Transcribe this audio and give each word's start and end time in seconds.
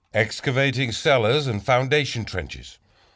Excavating 0.15 0.91
Cellars 0.91 1.45
and 1.45 1.63
Foundation 1.63 2.25
Trenches. 2.25 2.79